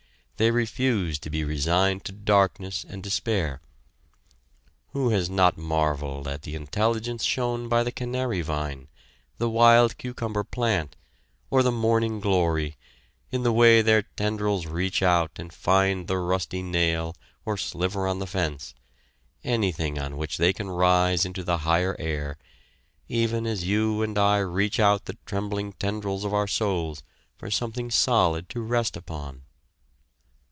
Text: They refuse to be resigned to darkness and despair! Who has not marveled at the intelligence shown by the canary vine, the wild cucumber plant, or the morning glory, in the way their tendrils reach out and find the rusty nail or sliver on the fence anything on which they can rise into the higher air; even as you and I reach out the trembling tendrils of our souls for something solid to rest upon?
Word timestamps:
They 0.37 0.49
refuse 0.49 1.19
to 1.19 1.29
be 1.29 1.43
resigned 1.43 2.03
to 2.05 2.11
darkness 2.11 2.83
and 2.83 3.03
despair! 3.03 3.61
Who 4.87 5.11
has 5.11 5.29
not 5.29 5.55
marveled 5.55 6.27
at 6.27 6.41
the 6.41 6.55
intelligence 6.55 7.23
shown 7.23 7.67
by 7.69 7.83
the 7.83 7.91
canary 7.91 8.41
vine, 8.41 8.87
the 9.37 9.51
wild 9.51 9.99
cucumber 9.99 10.43
plant, 10.43 10.95
or 11.51 11.61
the 11.61 11.71
morning 11.71 12.19
glory, 12.19 12.75
in 13.29 13.43
the 13.43 13.51
way 13.53 13.83
their 13.83 14.01
tendrils 14.01 14.65
reach 14.65 15.03
out 15.03 15.29
and 15.35 15.53
find 15.53 16.07
the 16.07 16.17
rusty 16.17 16.63
nail 16.63 17.13
or 17.45 17.55
sliver 17.55 18.07
on 18.07 18.17
the 18.17 18.25
fence 18.25 18.73
anything 19.43 19.99
on 19.99 20.17
which 20.17 20.37
they 20.37 20.53
can 20.53 20.71
rise 20.71 21.23
into 21.23 21.43
the 21.43 21.59
higher 21.59 21.95
air; 21.99 22.39
even 23.07 23.45
as 23.45 23.65
you 23.65 24.01
and 24.01 24.17
I 24.17 24.39
reach 24.39 24.79
out 24.79 25.05
the 25.05 25.19
trembling 25.27 25.73
tendrils 25.73 26.23
of 26.25 26.33
our 26.33 26.47
souls 26.47 27.03
for 27.37 27.51
something 27.51 27.91
solid 27.91 28.49
to 28.49 28.59
rest 28.61 28.97
upon? 28.97 29.43